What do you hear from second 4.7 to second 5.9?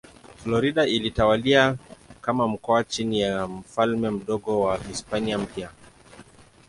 Hispania Mpya.